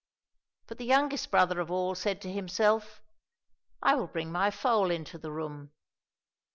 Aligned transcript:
But 0.65 0.79
the 0.79 0.85
youngest 0.85 1.29
brother 1.29 1.59
of 1.59 1.69
all 1.69 1.93
said 1.93 2.21
to 2.23 2.31
himself," 2.31 3.03
I 3.83 3.93
will 3.93 4.07
bring 4.07 4.31
my 4.31 4.49
foal 4.49 4.89
into 4.89 5.19
the 5.19 5.31
room." 5.31 5.73